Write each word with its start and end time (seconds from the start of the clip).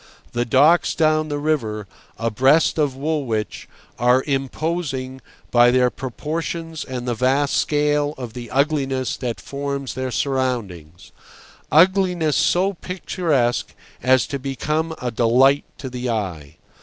The 0.31 0.45
docks 0.45 0.95
down 0.95 1.27
the 1.29 1.37
river, 1.37 1.85
abreast 2.17 2.79
of 2.79 2.95
Woolwich, 2.95 3.69
are 3.99 4.23
imposing 4.25 5.21
by 5.51 5.69
their 5.69 5.91
proportions 5.91 6.83
and 6.83 7.07
the 7.07 7.13
vast 7.13 7.55
scale 7.55 8.15
of 8.17 8.33
the 8.33 8.49
ugliness 8.49 9.15
that 9.17 9.39
forms 9.39 9.93
their 9.93 10.09
surroundings—ugliness 10.09 12.35
so 12.35 12.73
picturesque 12.73 13.75
as 14.01 14.25
to 14.25 14.39
become 14.39 14.95
a 14.99 15.11
delight 15.11 15.65
to 15.77 15.87
the 15.87 16.09
eye. 16.09 16.57